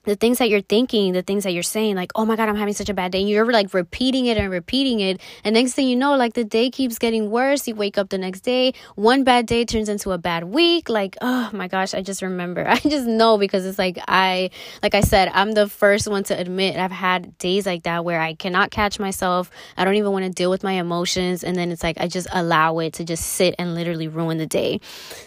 the 0.07 0.15
things 0.15 0.37
that 0.37 0.49
you're 0.49 0.61
thinking, 0.61 1.11
the 1.11 1.21
things 1.21 1.43
that 1.43 1.51
you're 1.51 1.61
saying, 1.61 1.95
like, 1.95 2.13
oh 2.15 2.25
my 2.25 2.37
God, 2.37 2.47
I'm 2.47 2.55
having 2.55 2.73
such 2.73 2.87
a 2.87 2.93
bad 2.93 3.11
day. 3.11 3.19
And 3.19 3.29
you're 3.29 3.45
like 3.51 3.73
repeating 3.73 4.25
it 4.25 4.37
and 4.37 4.49
repeating 4.49 5.01
it. 5.01 5.19
And 5.43 5.53
next 5.53 5.73
thing 5.73 5.89
you 5.89 5.97
know, 5.97 6.15
like 6.15 6.33
the 6.33 6.45
day 6.45 6.69
keeps 6.69 6.97
getting 6.97 7.29
worse. 7.29 7.67
You 7.67 7.75
wake 7.75 7.97
up 7.97 8.09
the 8.09 8.17
next 8.17 8.41
day, 8.41 8.73
one 8.95 9.25
bad 9.25 9.45
day 9.45 9.65
turns 9.65 9.89
into 9.89 10.11
a 10.11 10.17
bad 10.17 10.45
week. 10.45 10.87
Like, 10.87 11.17
oh 11.19 11.49
my 11.51 11.67
gosh, 11.67 11.93
I 11.93 12.01
just 12.01 12.21
remember. 12.21 12.65
I 12.67 12.79
just 12.79 13.05
know 13.05 13.37
because 13.37 13.65
it's 13.65 13.77
like, 13.77 13.99
I, 14.07 14.49
like 14.81 14.95
I 14.95 15.01
said, 15.01 15.29
I'm 15.33 15.51
the 15.51 15.67
first 15.67 16.07
one 16.07 16.23
to 16.25 16.39
admit 16.39 16.77
I've 16.77 16.89
had 16.89 17.37
days 17.37 17.65
like 17.65 17.83
that 17.83 18.05
where 18.05 18.21
I 18.21 18.33
cannot 18.33 18.71
catch 18.71 18.99
myself. 18.99 19.51
I 19.75 19.83
don't 19.83 19.95
even 19.95 20.13
want 20.13 20.23
to 20.23 20.31
deal 20.31 20.49
with 20.49 20.63
my 20.63 20.73
emotions. 20.73 21.43
And 21.43 21.57
then 21.57 21.69
it's 21.69 21.83
like, 21.83 21.97
I 21.99 22.07
just 22.07 22.27
allow 22.31 22.79
it 22.79 22.93
to 22.93 23.03
just 23.03 23.25
sit 23.25 23.55
and 23.59 23.75
literally 23.75 24.07
ruin 24.07 24.37
the 24.37 24.47
day. 24.47 24.79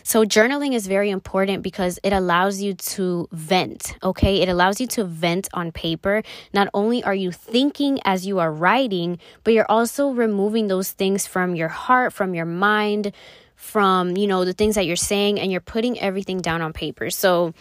So 0.05 0.25
journaling 0.25 0.73
is 0.73 0.87
very 0.87 1.11
important 1.11 1.63
because 1.63 1.99
it 2.03 2.15
allows 2.15 2.63
you 2.63 2.73
to 2.73 3.29
vent. 3.31 3.95
Okay. 4.03 4.41
It 4.41 4.49
allows 4.49 4.70
allows 4.71 4.81
you 4.81 4.87
to 4.87 5.05
vent 5.05 5.49
on 5.53 5.73
paper. 5.73 6.23
Not 6.53 6.69
only 6.75 7.03
are 7.03 7.15
you 7.15 7.33
thinking 7.33 7.99
as 8.05 8.25
you 8.25 8.39
are 8.39 8.53
writing, 8.53 9.19
but 9.43 9.53
you're 9.53 9.71
also 9.71 10.11
removing 10.11 10.69
those 10.69 10.93
things 10.93 11.27
from 11.27 11.57
your 11.57 11.69
heart, 11.69 12.12
from 12.12 12.35
your 12.35 12.47
mind, 12.47 13.12
from, 13.57 14.17
you 14.17 14.29
know, 14.29 14.45
the 14.45 14.53
things 14.53 14.77
that 14.77 14.87
you're 14.87 14.95
saying, 14.95 15.41
and 15.41 15.50
you're 15.50 15.61
putting 15.61 15.99
everything 15.99 16.39
down 16.39 16.62
on 16.62 16.73
paper. 16.73 17.11
So, 17.11 17.53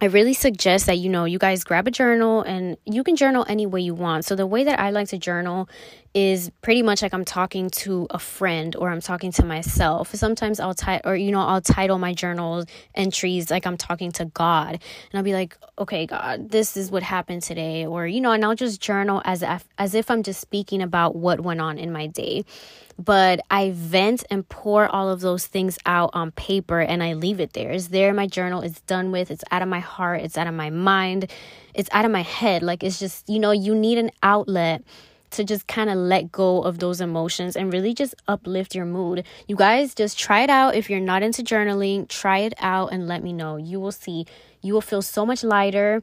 I 0.00 0.06
really 0.06 0.34
suggest 0.34 0.86
that 0.86 0.98
you 0.98 1.08
know 1.08 1.26
you 1.26 1.38
guys 1.38 1.62
grab 1.62 1.86
a 1.86 1.90
journal 1.92 2.42
and 2.42 2.76
you 2.84 3.04
can 3.04 3.14
journal 3.14 3.46
any 3.48 3.66
way 3.66 3.82
you 3.82 3.94
want. 3.94 4.24
So 4.24 4.34
the 4.34 4.48
way 4.48 4.64
that 4.64 4.80
I 4.80 4.90
like 4.90 5.06
to 5.08 5.18
journal 5.18 5.68
is 6.14 6.50
pretty 6.60 6.82
much 6.82 7.00
like 7.00 7.14
I'm 7.14 7.24
talking 7.24 7.70
to 7.70 8.06
a 8.10 8.18
friend 8.18 8.76
or 8.76 8.90
I'm 8.90 9.00
talking 9.00 9.32
to 9.32 9.44
myself. 9.44 10.14
Sometimes 10.14 10.60
I'll 10.60 10.74
title 10.74 11.10
or 11.10 11.16
you 11.16 11.30
know 11.30 11.40
I'll 11.40 11.60
title 11.60 11.98
my 11.98 12.12
journal 12.12 12.64
entries 12.94 13.50
like 13.50 13.66
I'm 13.66 13.76
talking 13.76 14.12
to 14.12 14.26
God 14.26 14.72
and 14.72 15.14
I'll 15.14 15.22
be 15.22 15.32
like, 15.32 15.56
"Okay, 15.78 16.06
God, 16.06 16.50
this 16.50 16.76
is 16.76 16.90
what 16.90 17.02
happened 17.02 17.42
today." 17.42 17.86
Or 17.86 18.06
you 18.06 18.20
know, 18.20 18.32
and 18.32 18.44
I'll 18.44 18.54
just 18.54 18.80
journal 18.80 19.22
as 19.24 19.42
if 19.42 19.66
as 19.78 19.94
if 19.94 20.10
I'm 20.10 20.22
just 20.22 20.40
speaking 20.40 20.82
about 20.82 21.16
what 21.16 21.40
went 21.40 21.60
on 21.60 21.78
in 21.78 21.92
my 21.92 22.06
day 22.06 22.44
but 22.98 23.40
I 23.50 23.72
vent 23.74 24.24
and 24.30 24.48
pour 24.48 24.86
all 24.86 25.10
of 25.10 25.20
those 25.20 25.46
things 25.46 25.78
out 25.86 26.10
on 26.12 26.30
paper 26.32 26.80
and 26.80 27.02
I 27.02 27.14
leave 27.14 27.40
it 27.40 27.52
there. 27.52 27.70
It's 27.72 27.88
there 27.88 28.10
in 28.10 28.16
my 28.16 28.26
journal. 28.26 28.62
It's 28.62 28.80
done 28.82 29.10
with. 29.10 29.30
It's 29.30 29.44
out 29.50 29.62
of 29.62 29.68
my 29.68 29.80
heart. 29.80 30.20
It's 30.20 30.36
out 30.38 30.46
of 30.46 30.54
my 30.54 30.70
mind. 30.70 31.30
It's 31.74 31.88
out 31.92 32.04
of 32.04 32.10
my 32.10 32.22
head. 32.22 32.62
Like 32.62 32.82
it's 32.82 32.98
just, 32.98 33.28
you 33.28 33.40
know, 33.40 33.50
you 33.50 33.74
need 33.74 33.98
an 33.98 34.10
outlet 34.22 34.82
to 35.32 35.44
just 35.44 35.66
kind 35.66 35.90
of 35.90 35.96
let 35.96 36.32
go 36.32 36.62
of 36.62 36.78
those 36.78 37.00
emotions 37.00 37.56
and 37.56 37.72
really 37.72 37.94
just 37.94 38.14
uplift 38.28 38.74
your 38.74 38.84
mood. 38.84 39.24
You 39.48 39.56
guys 39.56 39.94
just 39.94 40.18
try 40.18 40.42
it 40.42 40.50
out. 40.50 40.74
If 40.74 40.88
you're 40.88 41.00
not 41.00 41.22
into 41.22 41.42
journaling, 41.42 42.08
try 42.08 42.38
it 42.38 42.54
out 42.58 42.92
and 42.92 43.06
let 43.06 43.22
me 43.22 43.32
know. 43.32 43.56
You 43.56 43.80
will 43.80 43.92
see. 43.92 44.26
You 44.60 44.74
will 44.74 44.80
feel 44.80 45.02
so 45.02 45.26
much 45.26 45.42
lighter 45.42 46.02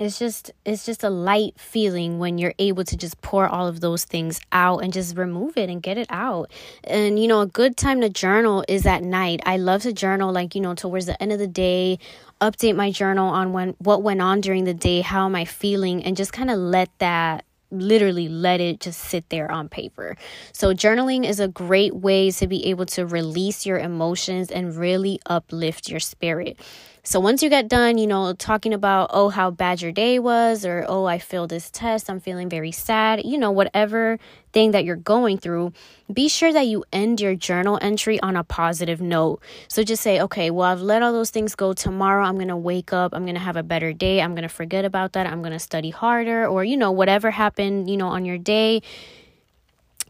it's 0.00 0.18
just 0.18 0.50
it's 0.64 0.86
just 0.86 1.04
a 1.04 1.10
light 1.10 1.60
feeling 1.60 2.18
when 2.18 2.38
you're 2.38 2.54
able 2.58 2.84
to 2.84 2.96
just 2.96 3.20
pour 3.20 3.46
all 3.46 3.68
of 3.68 3.80
those 3.80 4.04
things 4.04 4.40
out 4.50 4.82
and 4.82 4.94
just 4.94 5.16
remove 5.16 5.58
it 5.58 5.68
and 5.68 5.82
get 5.82 5.98
it 5.98 6.06
out 6.08 6.50
and 6.84 7.18
you 7.18 7.28
know 7.28 7.42
a 7.42 7.46
good 7.46 7.76
time 7.76 8.00
to 8.00 8.08
journal 8.08 8.64
is 8.66 8.86
at 8.86 9.02
night 9.02 9.40
i 9.44 9.58
love 9.58 9.82
to 9.82 9.92
journal 9.92 10.32
like 10.32 10.54
you 10.54 10.60
know 10.60 10.74
towards 10.74 11.04
the 11.04 11.22
end 11.22 11.32
of 11.32 11.38
the 11.38 11.46
day 11.46 11.98
update 12.40 12.74
my 12.74 12.90
journal 12.90 13.28
on 13.28 13.52
when 13.52 13.74
what 13.78 14.02
went 14.02 14.22
on 14.22 14.40
during 14.40 14.64
the 14.64 14.74
day 14.74 15.02
how 15.02 15.26
am 15.26 15.36
i 15.36 15.44
feeling 15.44 16.02
and 16.02 16.16
just 16.16 16.32
kind 16.32 16.50
of 16.50 16.58
let 16.58 16.88
that 16.98 17.44
literally 17.70 18.28
let 18.28 18.60
it 18.60 18.80
just 18.80 19.00
sit 19.00 19.28
there 19.30 19.50
on 19.50 19.68
paper. 19.68 20.16
So, 20.52 20.74
journaling 20.74 21.24
is 21.28 21.40
a 21.40 21.48
great 21.48 21.94
way 21.94 22.30
to 22.32 22.46
be 22.46 22.66
able 22.66 22.86
to 22.86 23.06
release 23.06 23.66
your 23.66 23.78
emotions 23.78 24.50
and 24.50 24.76
really 24.76 25.20
uplift 25.26 25.88
your 25.88 26.00
spirit. 26.00 26.58
So 27.02 27.18
once 27.18 27.42
you 27.42 27.48
get 27.48 27.66
done, 27.66 27.96
you 27.96 28.06
know, 28.06 28.34
talking 28.34 28.74
about, 28.74 29.10
oh, 29.12 29.30
how 29.30 29.50
bad 29.50 29.80
your 29.80 29.90
day 29.90 30.18
was, 30.18 30.66
or 30.66 30.84
oh, 30.86 31.06
I 31.06 31.18
failed 31.18 31.48
this 31.48 31.70
test, 31.70 32.10
I'm 32.10 32.20
feeling 32.20 32.50
very 32.50 32.72
sad, 32.72 33.24
you 33.24 33.38
know, 33.38 33.50
whatever 33.50 34.18
thing 34.52 34.72
that 34.72 34.84
you're 34.84 34.96
going 34.96 35.38
through, 35.38 35.72
be 36.12 36.28
sure 36.28 36.52
that 36.52 36.66
you 36.66 36.84
end 36.92 37.20
your 37.20 37.34
journal 37.34 37.78
entry 37.80 38.20
on 38.20 38.36
a 38.36 38.44
positive 38.44 39.00
note. 39.00 39.40
So 39.68 39.82
just 39.82 40.02
say, 40.02 40.20
okay, 40.20 40.50
well, 40.50 40.70
I've 40.70 40.82
let 40.82 41.02
all 41.02 41.12
those 41.12 41.30
things 41.30 41.54
go. 41.54 41.72
Tomorrow, 41.72 42.24
I'm 42.24 42.34
going 42.34 42.48
to 42.48 42.56
wake 42.56 42.92
up, 42.92 43.14
I'm 43.14 43.24
going 43.24 43.34
to 43.34 43.40
have 43.40 43.56
a 43.56 43.62
better 43.62 43.94
day, 43.94 44.20
I'm 44.20 44.34
going 44.34 44.42
to 44.42 44.48
forget 44.48 44.84
about 44.84 45.14
that, 45.14 45.26
I'm 45.26 45.40
going 45.40 45.52
to 45.52 45.58
study 45.58 45.90
harder, 45.90 46.46
or, 46.46 46.64
you 46.64 46.76
know, 46.76 46.92
whatever 46.92 47.30
happened, 47.30 47.88
you 47.88 47.96
know, 47.96 48.08
on 48.08 48.26
your 48.26 48.38
day 48.38 48.82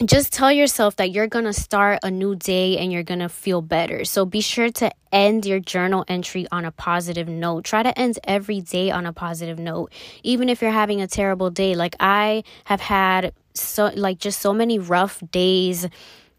just 0.06 0.32
tell 0.32 0.50
yourself 0.50 0.96
that 0.96 1.10
you're 1.10 1.26
going 1.26 1.44
to 1.44 1.52
start 1.52 1.98
a 2.02 2.10
new 2.10 2.34
day 2.34 2.78
and 2.78 2.90
you're 2.90 3.02
going 3.02 3.20
to 3.20 3.28
feel 3.28 3.60
better. 3.60 4.04
So 4.06 4.24
be 4.24 4.40
sure 4.40 4.70
to 4.70 4.90
end 5.12 5.44
your 5.44 5.60
journal 5.60 6.04
entry 6.08 6.46
on 6.50 6.64
a 6.64 6.70
positive 6.70 7.28
note. 7.28 7.64
Try 7.64 7.82
to 7.82 7.98
end 7.98 8.18
every 8.24 8.62
day 8.62 8.90
on 8.90 9.04
a 9.04 9.12
positive 9.12 9.58
note, 9.58 9.92
even 10.22 10.48
if 10.48 10.62
you're 10.62 10.70
having 10.70 11.02
a 11.02 11.06
terrible 11.06 11.50
day. 11.50 11.74
Like 11.74 11.96
I 12.00 12.44
have 12.64 12.80
had 12.80 13.34
so 13.52 13.90
like 13.94 14.18
just 14.18 14.40
so 14.40 14.54
many 14.54 14.78
rough 14.78 15.22
days 15.32 15.86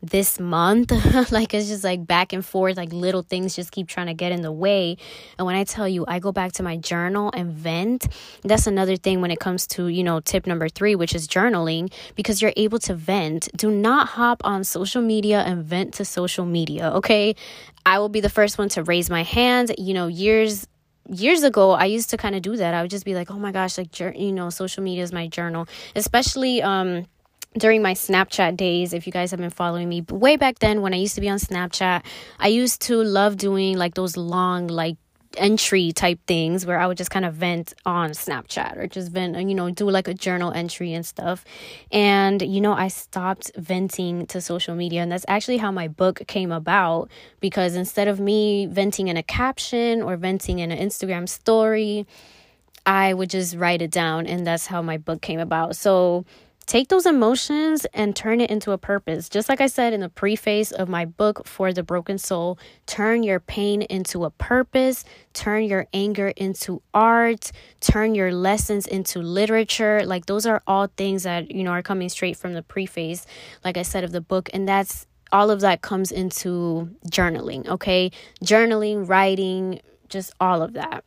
this 0.02 0.40
month. 0.40 0.92
like 1.32 1.54
it's 1.54 1.68
just 1.68 1.84
like 1.84 2.06
back 2.06 2.34
and 2.34 2.46
forth, 2.46 2.78
like 2.78 2.92
little 2.92 3.22
things 3.22 3.56
just 3.56 3.72
keep 3.72 3.88
trying 3.88 4.08
to 4.08 4.14
get 4.14 4.32
in 4.32 4.42
the 4.42 4.52
way. 4.52 4.98
And 5.38 5.46
when 5.46 5.56
I 5.56 5.64
tell 5.64 5.88
you, 5.88 6.06
I 6.08 6.20
go 6.20 6.32
back 6.32 6.54
to 6.54 6.64
my 6.64 6.78
journal 6.78 7.32
and 7.34 7.52
vent, 7.54 8.08
that's 8.44 8.68
another 8.68 8.96
thing 8.96 9.22
when 9.22 9.32
it 9.32 9.40
comes 9.40 9.68
to, 9.68 9.88
you 9.88 10.04
know, 10.04 10.20
tip 10.20 10.48
number 10.48 10.70
three, 10.70 10.96
which 10.96 11.14
is 11.16 11.28
journaling, 11.28 11.92
because 12.16 12.42
you're 12.42 12.54
able 12.58 12.80
to 12.80 12.94
vent. 12.94 13.50
Do 13.56 13.70
not 13.72 14.10
hop 14.10 14.42
on 14.44 14.64
social 14.64 15.02
media 15.02 15.42
and 15.42 15.64
vent 15.64 15.94
to 15.96 16.06
social 16.06 16.46
media, 16.46 16.92
okay? 16.92 17.36
I 17.86 18.00
will 18.00 18.10
be 18.10 18.22
the 18.22 18.30
first 18.30 18.58
one 18.58 18.70
to 18.70 18.84
raise 18.84 19.10
my 19.10 19.24
hand. 19.24 19.74
You 19.78 19.94
know, 19.94 20.08
years 20.08 20.68
years 21.10 21.44
ago 21.44 21.72
i 21.72 21.86
used 21.86 22.12
to 22.12 22.16
kind 22.16 22.36
of 22.36 22.42
do 22.42 22.56
that 22.56 22.74
i 22.74 22.82
would 22.82 22.92
just 22.92 23.04
be 23.04 23.16
like 23.16 23.32
oh 23.32 23.40
my 23.40 23.52
gosh 23.52 23.78
like 23.78 24.00
you 24.00 24.32
know 24.32 24.50
social 24.50 24.84
media 24.84 25.04
is 25.04 25.12
my 25.12 25.28
journal 25.28 25.68
especially 25.96 26.62
um 26.62 27.06
during 27.58 27.82
my 27.82 27.94
Snapchat 27.94 28.56
days, 28.56 28.94
if 28.94 29.06
you 29.06 29.12
guys 29.12 29.32
have 29.32 29.40
been 29.40 29.50
following 29.50 29.90
me, 29.90 30.02
way 30.10 30.38
back 30.38 30.60
then 30.60 30.82
when 30.82 30.94
I 30.94 30.98
used 30.98 31.16
to 31.16 31.22
be 31.22 31.30
on 31.30 31.38
Snapchat, 31.38 32.04
I 32.40 32.48
used 32.48 32.82
to 32.84 33.04
love 33.04 33.38
doing 33.38 33.78
like 33.78 33.96
those 33.96 34.16
long, 34.16 34.68
like 34.68 34.98
entry 35.38 35.92
type 35.92 36.20
things 36.28 36.66
where 36.66 36.80
I 36.80 36.88
would 36.88 36.98
just 36.98 37.12
kind 37.12 37.26
of 37.26 37.36
vent 37.36 37.74
on 37.86 38.12
Snapchat 38.12 38.78
or 38.78 38.88
just 38.88 39.12
vent, 39.12 39.38
you 39.50 39.56
know, 39.56 39.70
do 39.70 39.90
like 39.90 40.08
a 40.08 40.14
journal 40.14 40.52
entry 40.52 40.94
and 40.94 41.06
stuff. 41.06 41.46
And, 41.92 42.42
you 42.42 42.62
know, 42.62 42.74
I 42.74 42.88
stopped 42.88 43.52
venting 43.58 44.28
to 44.28 44.42
social 44.42 44.76
media. 44.76 45.02
And 45.02 45.12
that's 45.12 45.26
actually 45.28 45.58
how 45.58 45.72
my 45.72 45.88
book 45.88 46.22
came 46.28 46.52
about 46.52 47.10
because 47.40 47.76
instead 47.76 48.08
of 48.08 48.20
me 48.20 48.66
venting 48.66 49.08
in 49.08 49.18
a 49.18 49.24
caption 49.24 50.02
or 50.02 50.18
venting 50.18 50.60
in 50.60 50.72
an 50.72 50.80
Instagram 50.80 51.28
story, 51.28 52.06
I 52.86 53.14
would 53.14 53.30
just 53.30 53.56
write 53.56 53.82
it 53.82 53.92
down. 53.92 54.28
And 54.28 54.46
that's 54.46 54.68
how 54.68 54.82
my 54.82 54.98
book 54.98 55.22
came 55.22 55.40
about. 55.40 55.76
So, 55.76 56.26
Take 56.66 56.88
those 56.88 57.06
emotions 57.06 57.86
and 57.94 58.16
turn 58.16 58.40
it 58.40 58.50
into 58.50 58.72
a 58.72 58.78
purpose. 58.78 59.28
Just 59.28 59.50
like 59.50 59.60
I 59.60 59.68
said 59.68 59.94
in 59.94 60.00
the 60.00 60.10
preface 60.10 60.72
of 60.72 60.88
my 60.88 61.06
book, 61.06 61.46
For 61.46 61.74
the 61.74 61.84
Broken 61.84 62.18
Soul, 62.18 62.58
turn 62.86 63.24
your 63.24 63.40
pain 63.40 63.82
into 63.82 64.24
a 64.24 64.30
purpose, 64.30 65.04
turn 65.34 65.64
your 65.66 65.88
anger 65.94 66.30
into 66.30 66.82
art, 66.94 67.52
turn 67.82 68.16
your 68.16 68.32
lessons 68.32 68.88
into 68.88 69.20
literature. 69.20 70.06
Like, 70.06 70.28
those 70.28 70.46
are 70.46 70.62
all 70.66 70.88
things 70.96 71.24
that, 71.24 71.52
you 71.52 71.64
know, 71.64 71.72
are 71.72 71.82
coming 71.82 72.08
straight 72.10 72.38
from 72.38 72.54
the 72.54 72.64
preface, 72.64 73.26
like 73.66 73.76
I 73.76 73.82
said, 73.82 74.04
of 74.04 74.14
the 74.14 74.22
book. 74.22 74.50
And 74.54 74.68
that's 74.68 75.08
all 75.32 75.50
of 75.50 75.62
that 75.62 75.82
comes 75.82 76.12
into 76.12 76.90
journaling, 77.10 77.68
okay? 77.68 78.12
Journaling, 78.44 79.10
writing, 79.10 79.82
just 80.10 80.34
all 80.40 80.62
of 80.62 80.74
that. 80.74 81.04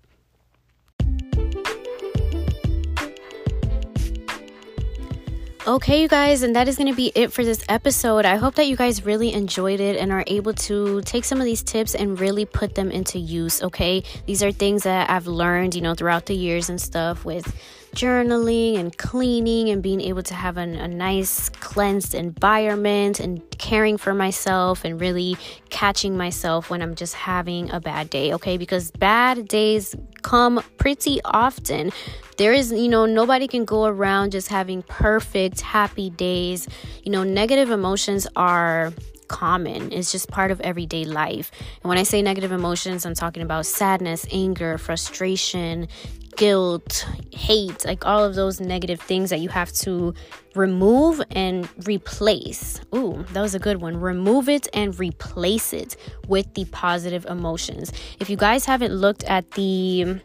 Okay, 5.66 6.02
you 6.02 6.08
guys, 6.08 6.42
and 6.42 6.54
that 6.56 6.68
is 6.68 6.76
going 6.76 6.90
to 6.90 6.94
be 6.94 7.10
it 7.14 7.32
for 7.32 7.42
this 7.42 7.64
episode. 7.70 8.26
I 8.26 8.36
hope 8.36 8.56
that 8.56 8.66
you 8.66 8.76
guys 8.76 9.06
really 9.06 9.32
enjoyed 9.32 9.80
it 9.80 9.96
and 9.96 10.12
are 10.12 10.22
able 10.26 10.52
to 10.52 11.00
take 11.06 11.24
some 11.24 11.38
of 11.38 11.46
these 11.46 11.62
tips 11.62 11.94
and 11.94 12.20
really 12.20 12.44
put 12.44 12.74
them 12.74 12.90
into 12.90 13.18
use. 13.18 13.62
Okay, 13.62 14.02
these 14.26 14.42
are 14.42 14.52
things 14.52 14.82
that 14.82 15.08
I've 15.08 15.26
learned, 15.26 15.74
you 15.74 15.80
know, 15.80 15.94
throughout 15.94 16.26
the 16.26 16.34
years 16.34 16.68
and 16.68 16.78
stuff 16.78 17.24
with 17.24 17.50
journaling 17.94 18.76
and 18.78 18.96
cleaning 18.98 19.70
and 19.70 19.82
being 19.82 20.00
able 20.00 20.22
to 20.24 20.34
have 20.34 20.56
an, 20.56 20.74
a 20.74 20.88
nice 20.88 21.48
cleansed 21.48 22.14
environment 22.14 23.20
and 23.20 23.42
caring 23.58 23.96
for 23.96 24.14
myself 24.14 24.84
and 24.84 25.00
really 25.00 25.36
catching 25.70 26.16
myself 26.16 26.70
when 26.70 26.82
I'm 26.82 26.94
just 26.94 27.14
having 27.14 27.70
a 27.70 27.80
bad 27.80 28.10
day, 28.10 28.32
okay? 28.34 28.56
Because 28.56 28.90
bad 28.90 29.48
days 29.48 29.94
come 30.22 30.62
pretty 30.78 31.20
often. 31.24 31.92
There 32.36 32.52
is, 32.52 32.72
you 32.72 32.88
know, 32.88 33.06
nobody 33.06 33.46
can 33.46 33.64
go 33.64 33.84
around 33.84 34.32
just 34.32 34.48
having 34.48 34.82
perfect, 34.82 35.60
happy 35.60 36.10
days. 36.10 36.68
You 37.04 37.12
know, 37.12 37.22
negative 37.22 37.70
emotions 37.70 38.26
are 38.34 38.92
common. 39.34 39.90
It's 39.92 40.12
just 40.12 40.28
part 40.28 40.52
of 40.52 40.60
everyday 40.60 41.04
life. 41.04 41.50
And 41.82 41.88
when 41.88 41.98
I 41.98 42.04
say 42.04 42.22
negative 42.22 42.52
emotions, 42.52 43.04
I'm 43.04 43.14
talking 43.14 43.42
about 43.42 43.66
sadness, 43.66 44.24
anger, 44.30 44.78
frustration, 44.78 45.88
guilt, 46.36 47.04
hate, 47.32 47.84
like 47.84 48.06
all 48.06 48.22
of 48.22 48.36
those 48.36 48.60
negative 48.60 49.00
things 49.00 49.30
that 49.30 49.40
you 49.40 49.48
have 49.48 49.72
to 49.72 50.14
remove 50.54 51.20
and 51.32 51.68
replace. 51.84 52.80
Ooh, 52.94 53.24
that 53.32 53.42
was 53.42 53.56
a 53.56 53.58
good 53.58 53.80
one. 53.80 53.96
Remove 53.96 54.48
it 54.48 54.68
and 54.72 54.96
replace 55.00 55.72
it 55.72 55.96
with 56.28 56.54
the 56.54 56.64
positive 56.66 57.26
emotions. 57.26 57.92
If 58.20 58.30
you 58.30 58.36
guys 58.36 58.64
haven't 58.64 58.94
looked 58.94 59.24
at 59.24 59.50
the 59.52 60.20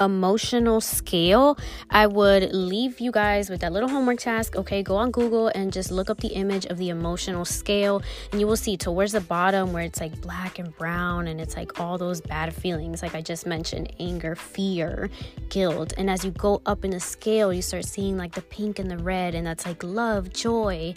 emotional 0.00 0.80
scale, 0.80 1.58
I 1.90 2.06
would 2.06 2.52
leave 2.52 3.00
you 3.00 3.12
guys 3.12 3.50
with 3.50 3.60
that 3.60 3.72
little 3.72 3.88
homework 3.88 4.18
task. 4.18 4.56
Okay, 4.56 4.82
go 4.82 4.96
on 4.96 5.10
Google 5.10 5.48
and 5.48 5.72
just 5.72 5.90
look 5.90 6.10
up 6.10 6.18
the 6.18 6.28
image 6.28 6.66
of 6.66 6.78
the 6.78 6.88
emotional 6.88 7.44
scale, 7.44 8.02
and 8.32 8.40
you 8.40 8.46
will 8.46 8.56
see 8.56 8.76
towards 8.76 9.12
the 9.12 9.20
bottom 9.20 9.72
where 9.72 9.84
it's 9.84 10.00
like 10.00 10.20
black 10.20 10.58
and 10.58 10.76
brown, 10.76 11.28
and 11.28 11.40
it's 11.40 11.56
like 11.56 11.80
all 11.80 11.98
those 11.98 12.20
bad 12.20 12.54
feelings, 12.54 13.02
like 13.02 13.14
I 13.14 13.20
just 13.20 13.46
mentioned 13.46 13.92
anger, 14.00 14.34
fear, 14.34 15.10
guilt. 15.48 15.94
And 15.96 16.10
as 16.10 16.24
you 16.24 16.30
go 16.30 16.62
up 16.66 16.84
in 16.84 16.90
the 16.90 17.00
scale, 17.00 17.52
you 17.52 17.62
start 17.62 17.84
seeing 17.84 18.16
like 18.16 18.32
the 18.32 18.42
pink 18.42 18.78
and 18.78 18.90
the 18.90 18.98
red, 18.98 19.34
and 19.34 19.46
that's 19.46 19.66
like 19.66 19.82
love, 19.82 20.32
joy, 20.32 20.94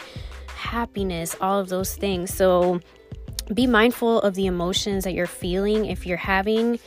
happiness, 0.55 1.35
all 1.39 1.59
of 1.59 1.69
those 1.69 1.95
things. 1.95 2.33
So, 2.33 2.81
be 3.53 3.65
mindful 3.65 4.19
of 4.21 4.33
the 4.35 4.45
emotions 4.45 5.05
that 5.05 5.13
you're 5.13 5.25
feeling 5.25 5.85
if 5.85 6.05
you're 6.05 6.17
having 6.17 6.79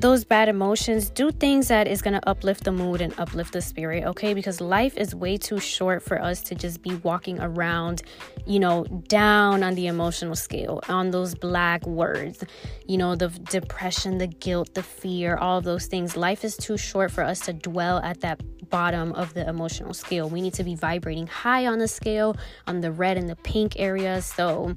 those 0.00 0.24
bad 0.24 0.48
emotions, 0.48 1.10
do 1.10 1.30
things 1.30 1.68
that 1.68 1.86
is 1.86 2.00
going 2.00 2.14
to 2.14 2.28
uplift 2.28 2.64
the 2.64 2.72
mood 2.72 3.00
and 3.00 3.12
uplift 3.18 3.52
the 3.52 3.60
spirit, 3.60 4.04
okay? 4.04 4.34
Because 4.34 4.60
life 4.60 4.96
is 4.96 5.14
way 5.14 5.36
too 5.36 5.60
short 5.60 6.02
for 6.02 6.20
us 6.20 6.40
to 6.42 6.54
just 6.54 6.82
be 6.82 6.94
walking 6.96 7.38
around, 7.40 8.02
you 8.46 8.58
know, 8.58 8.84
down 9.08 9.62
on 9.62 9.74
the 9.74 9.86
emotional 9.86 10.34
scale, 10.34 10.80
on 10.88 11.10
those 11.10 11.34
black 11.34 11.86
words, 11.86 12.42
you 12.86 12.96
know, 12.96 13.14
the 13.14 13.28
depression, 13.28 14.18
the 14.18 14.26
guilt, 14.26 14.74
the 14.74 14.82
fear, 14.82 15.36
all 15.36 15.60
those 15.60 15.86
things. 15.86 16.16
Life 16.16 16.44
is 16.44 16.56
too 16.56 16.78
short 16.78 17.10
for 17.10 17.22
us 17.22 17.40
to 17.40 17.52
dwell 17.52 17.98
at 17.98 18.20
that 18.22 18.40
bottom 18.70 19.12
of 19.12 19.34
the 19.34 19.46
emotional 19.48 19.92
scale. 19.92 20.28
We 20.28 20.40
need 20.40 20.54
to 20.54 20.64
be 20.64 20.74
vibrating 20.74 21.26
high 21.26 21.66
on 21.66 21.78
the 21.78 21.88
scale, 21.88 22.36
on 22.66 22.80
the 22.80 22.92
red 22.92 23.16
and 23.16 23.28
the 23.28 23.36
pink 23.36 23.78
areas. 23.78 24.24
So, 24.24 24.74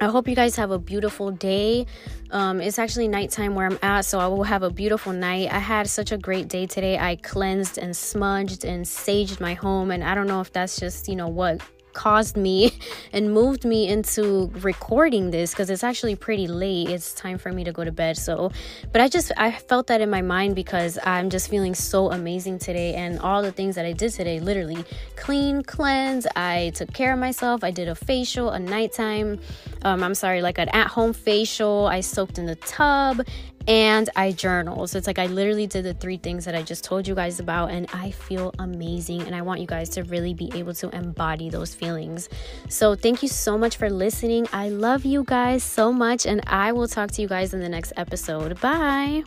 I 0.00 0.06
hope 0.06 0.28
you 0.28 0.34
guys 0.34 0.56
have 0.56 0.70
a 0.70 0.78
beautiful 0.78 1.30
day. 1.30 1.86
Um, 2.30 2.60
it's 2.60 2.78
actually 2.78 3.08
nighttime 3.08 3.54
where 3.54 3.66
I'm 3.66 3.78
at, 3.82 4.04
so 4.04 4.18
I 4.18 4.26
will 4.26 4.42
have 4.42 4.62
a 4.62 4.70
beautiful 4.70 5.12
night. 5.12 5.50
I 5.50 5.58
had 5.58 5.88
such 5.88 6.12
a 6.12 6.18
great 6.18 6.48
day 6.48 6.66
today. 6.66 6.98
I 6.98 7.16
cleansed 7.16 7.78
and 7.78 7.96
smudged 7.96 8.64
and 8.64 8.84
saged 8.84 9.40
my 9.40 9.54
home, 9.54 9.90
and 9.90 10.04
I 10.04 10.14
don't 10.14 10.26
know 10.26 10.42
if 10.42 10.52
that's 10.52 10.78
just, 10.78 11.08
you 11.08 11.16
know, 11.16 11.28
what 11.28 11.62
caused 11.96 12.36
me 12.36 12.78
and 13.12 13.32
moved 13.32 13.64
me 13.64 13.88
into 13.88 14.52
recording 14.60 15.30
this 15.32 15.50
because 15.50 15.68
it's 15.70 15.82
actually 15.82 16.14
pretty 16.14 16.46
late. 16.46 16.88
It's 16.88 17.12
time 17.14 17.38
for 17.38 17.50
me 17.50 17.64
to 17.64 17.72
go 17.72 17.82
to 17.82 17.90
bed. 17.90 18.16
So, 18.16 18.52
but 18.92 19.00
I 19.00 19.08
just 19.08 19.32
I 19.36 19.50
felt 19.50 19.88
that 19.88 20.00
in 20.00 20.10
my 20.10 20.22
mind 20.22 20.54
because 20.54 20.98
I'm 21.02 21.30
just 21.30 21.50
feeling 21.50 21.74
so 21.74 22.12
amazing 22.12 22.58
today 22.60 22.94
and 22.94 23.18
all 23.18 23.42
the 23.42 23.52
things 23.52 23.74
that 23.74 23.86
I 23.86 23.92
did 23.92 24.12
today 24.12 24.38
literally 24.38 24.84
clean, 25.16 25.62
cleanse. 25.62 26.26
I 26.36 26.70
took 26.74 26.92
care 26.92 27.12
of 27.12 27.18
myself. 27.18 27.64
I 27.64 27.72
did 27.72 27.88
a 27.88 27.94
facial, 27.94 28.50
a 28.50 28.58
nighttime 28.60 29.40
um, 29.86 30.02
I'm 30.02 30.14
sorry, 30.14 30.42
like 30.42 30.58
an 30.58 30.68
at 30.70 30.88
home 30.88 31.12
facial. 31.12 31.86
I 31.86 32.00
soaked 32.00 32.38
in 32.38 32.46
the 32.46 32.56
tub 32.56 33.20
and 33.66 34.08
I 34.16 34.32
journal. 34.32 34.86
So 34.86 34.98
it's 34.98 35.06
like 35.06 35.18
I 35.18 35.26
literally 35.26 35.66
did 35.66 35.84
the 35.84 35.94
three 35.94 36.16
things 36.16 36.44
that 36.44 36.54
I 36.54 36.62
just 36.62 36.84
told 36.84 37.06
you 37.08 37.14
guys 37.14 37.40
about, 37.40 37.70
and 37.70 37.86
I 37.92 38.10
feel 38.10 38.54
amazing. 38.58 39.22
And 39.22 39.34
I 39.34 39.42
want 39.42 39.60
you 39.60 39.66
guys 39.66 39.88
to 39.90 40.04
really 40.04 40.34
be 40.34 40.50
able 40.54 40.74
to 40.74 40.88
embody 40.90 41.50
those 41.50 41.74
feelings. 41.74 42.28
So 42.68 42.94
thank 42.94 43.22
you 43.22 43.28
so 43.28 43.58
much 43.58 43.76
for 43.76 43.90
listening. 43.90 44.46
I 44.52 44.68
love 44.68 45.04
you 45.04 45.24
guys 45.24 45.62
so 45.62 45.92
much, 45.92 46.26
and 46.26 46.40
I 46.46 46.72
will 46.72 46.88
talk 46.88 47.10
to 47.12 47.22
you 47.22 47.28
guys 47.28 47.54
in 47.54 47.60
the 47.60 47.68
next 47.68 47.92
episode. 47.96 48.60
Bye. 48.60 49.24